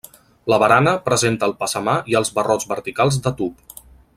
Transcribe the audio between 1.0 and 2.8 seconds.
presenta el passamà i els barrots